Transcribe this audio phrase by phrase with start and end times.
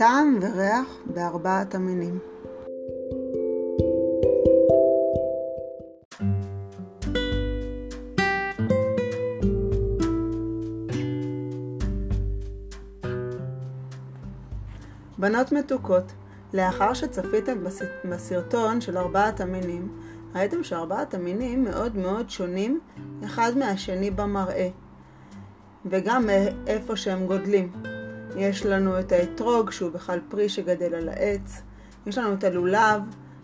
[0.00, 2.18] טעם וריח בארבעת המינים.
[15.18, 16.12] בנות מתוקות,
[16.54, 17.64] לאחר שצפיתם
[18.04, 19.88] בסרטון של ארבעת המינים,
[20.34, 22.80] ראיתם שארבעת המינים מאוד מאוד שונים
[23.24, 24.68] אחד מהשני במראה,
[25.86, 26.28] וגם
[26.66, 27.89] איפה שהם גודלים.
[28.36, 31.62] יש לנו את האתרוג שהוא בכלל פרי שגדל על העץ,
[32.06, 33.02] יש לנו את הלולב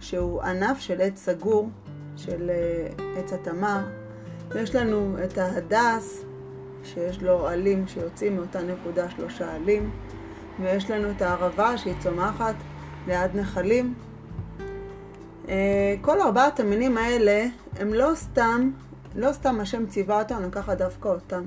[0.00, 1.70] שהוא ענף של עץ סגור,
[2.16, 3.80] של אה, עץ התמר,
[4.54, 6.24] יש לנו את ההדס
[6.84, 9.90] שיש לו עלים שיוצאים מאותה נקודה שלושה עלים,
[10.60, 12.54] ויש לנו את הערבה שהיא צומחת
[13.06, 13.94] ליד נחלים.
[15.48, 17.46] אה, כל ארבעת המינים האלה
[17.78, 18.70] הם לא סתם,
[19.14, 21.42] לא סתם השם ציווה אותם לקחת דווקא אותם.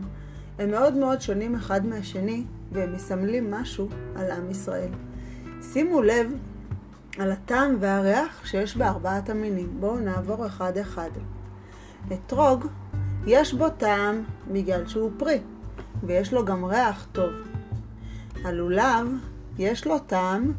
[0.62, 4.90] הם מאוד מאוד שונים אחד מהשני, והם מסמלים משהו על עם ישראל.
[5.62, 6.34] שימו לב
[7.18, 9.78] על הטעם והריח שיש בארבעת המינים.
[9.80, 11.10] בואו נעבור אחד-אחד.
[12.14, 12.68] אתרוג,
[13.26, 15.40] יש בו טעם בגלל שהוא פרי,
[16.04, 17.32] ויש לו גם ריח טוב.
[18.44, 19.08] הלולב,
[19.58, 20.54] יש לו טעם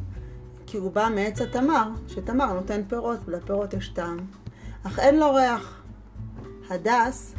[0.67, 4.17] כי הוא בא מעץ התמר, שתמר נותן פירות, ולפירות יש טעם,
[4.87, 5.83] אך אין לו ריח.
[6.71, 7.35] הדס,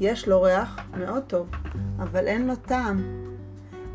[0.00, 1.46] יש לו ריח מאוד טוב,
[1.98, 3.02] אבל אין לו טעם.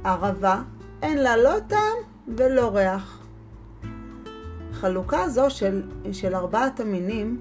[0.03, 0.61] ערבה,
[1.02, 1.97] אין לה לא טעם
[2.38, 3.19] ולא ריח.
[4.72, 7.39] חלוקה זו של, של ארבעת המינים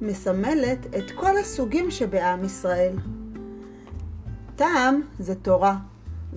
[0.00, 2.96] מסמלת את כל הסוגים שבעם ישראל.
[4.56, 5.76] טעם זה תורה,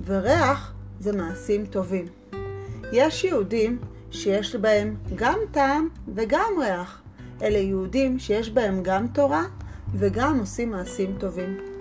[0.05, 2.05] וריח זה מעשים טובים.
[2.91, 3.77] יש יהודים
[4.11, 7.01] שיש בהם גם טעם וגם ריח.
[7.41, 9.43] אלה יהודים שיש בהם גם תורה
[9.93, 11.74] וגם עושים מעשים טובים.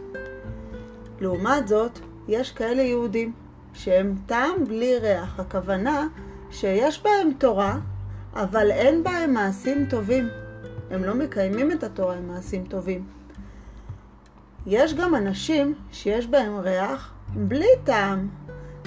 [1.25, 3.33] לעומת זאת, יש כאלה יהודים
[3.73, 5.41] שהם טעם בלי ריח.
[5.41, 6.07] הכוונה
[6.51, 7.79] שיש בהם תורה,
[8.35, 10.29] אבל אין בהם מעשים טובים.
[10.91, 13.07] הם לא מקיימים את התורה עם מעשים טובים.
[14.67, 18.29] יש גם אנשים שיש בהם ריח בלי טעם.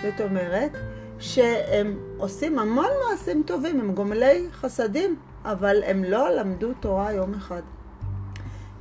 [0.01, 0.71] זאת אומרת,
[1.19, 5.15] שהם עושים המון מעשים טובים, הם גומלי חסדים,
[5.45, 7.61] אבל הם לא למדו תורה יום אחד.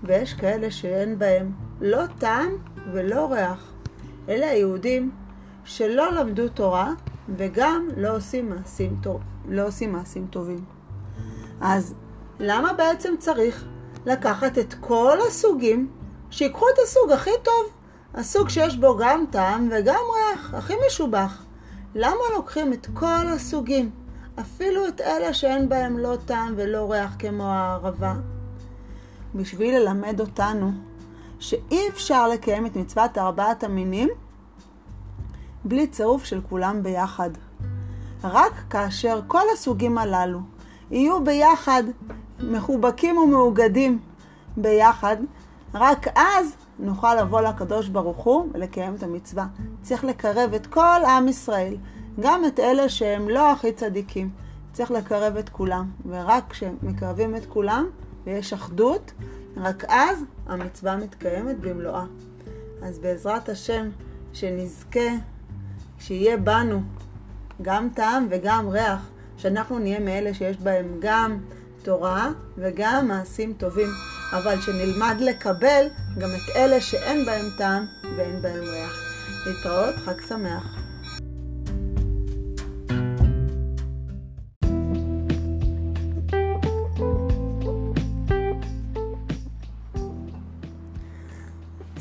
[0.06, 2.50] ויש כאלה שאין בהם לא טעם
[2.93, 3.72] ולא ריח.
[4.28, 5.11] אלה היהודים
[5.65, 6.93] שלא למדו תורה
[7.37, 10.65] וגם לא עושים מעשים, טוב, לא עושים מעשים טובים.
[11.61, 11.95] אז
[12.41, 13.65] למה בעצם צריך
[14.06, 15.91] לקחת את כל הסוגים,
[16.31, 17.72] שיקחו את הסוג הכי טוב,
[18.15, 21.45] הסוג שיש בו גם טעם וגם ריח, הכי משובח.
[21.95, 23.91] למה לוקחים את כל הסוגים,
[24.41, 28.15] אפילו את אלה שאין בהם לא טעם ולא ריח כמו הערבה?
[29.36, 30.72] בשביל ללמד אותנו
[31.38, 34.08] שאי אפשר לקיים את מצוות ארבעת המינים
[35.64, 37.30] בלי צירוף של כולם ביחד.
[38.24, 40.41] רק כאשר כל הסוגים הללו
[40.91, 41.82] יהיו ביחד,
[42.41, 43.98] מחובקים ומאוגדים
[44.56, 45.16] ביחד,
[45.74, 49.47] רק אז נוכל לבוא לקדוש ברוך הוא ולקיים את המצווה.
[49.82, 51.76] צריך לקרב את כל עם ישראל,
[52.20, 54.30] גם את אלה שהם לא הכי צדיקים.
[54.72, 57.86] צריך לקרב את כולם, ורק כשמקרבים את כולם
[58.26, 59.12] ויש אחדות,
[59.56, 62.04] רק אז המצווה מתקיימת במלואה.
[62.82, 63.88] אז בעזרת השם,
[64.32, 65.10] שנזכה,
[65.98, 66.82] שיהיה בנו
[67.62, 71.38] גם טעם וגם ריח, שאנחנו נהיה מאלה שיש בהם גם
[71.82, 73.88] תורה וגם מעשים טובים,
[74.32, 75.86] אבל שנלמד לקבל
[76.19, 77.86] גם את אלה שאין בהם טעם
[78.16, 79.06] ואין בהם ריח.
[79.47, 80.85] להתראות, חג שמח.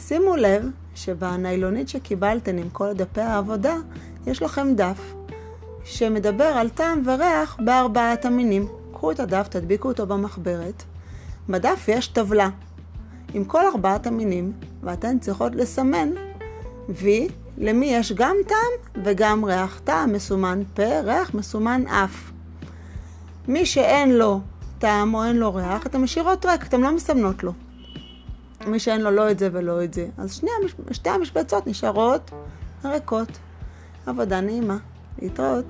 [0.08, 3.76] שימו לב שבניילונית שקיבלתם עם כל דפי העבודה,
[4.28, 5.14] יש לכם דף
[5.84, 8.68] שמדבר על טעם וריח בארבעת המינים.
[8.94, 10.84] קחו את הדף, תדביקו אותו במחברת.
[11.50, 12.50] בדף יש טבלה
[13.34, 16.09] עם כל ארבעת המינים, ואתן צריכות לסמן
[16.90, 17.28] וי
[17.58, 19.82] למי יש גם טעם וגם ריח.
[19.84, 22.32] טעם מסומן פה, ריח מסומן אף.
[23.47, 24.41] מי שאין לו
[24.79, 27.52] טעם או אין לו ריח, אתן משאירות ריק, אתן לא מסמנות לו.
[28.66, 30.08] מי שאין לו לא את זה ולא את זה.
[30.17, 30.50] אז שני,
[30.91, 32.32] שתי המשבצות נשארות
[32.85, 33.29] ריקות.
[34.06, 34.78] עבודה נעימה.
[35.22, 35.66] להתראות.